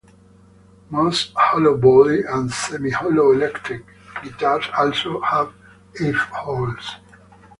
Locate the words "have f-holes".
5.21-6.95